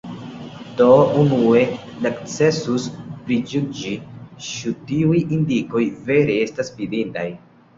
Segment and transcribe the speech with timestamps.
[0.77, 0.85] Do,
[1.23, 1.59] unue
[2.05, 2.87] necesus
[3.27, 3.93] prijuĝi,
[4.49, 7.29] ĉu tiuj indikoj vere estas fidindaj.